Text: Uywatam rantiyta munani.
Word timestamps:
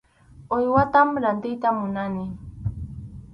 Uywatam 0.55 1.09
rantiyta 1.23 1.69
munani. 1.79 2.25